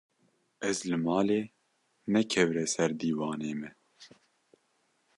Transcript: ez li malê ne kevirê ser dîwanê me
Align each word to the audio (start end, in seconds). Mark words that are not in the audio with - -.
ez 0.69 0.77
li 0.89 0.97
malê 1.05 1.41
ne 2.11 2.21
kevirê 2.31 2.65
ser 2.73 2.91
dîwanê 3.01 3.53
me 3.59 3.69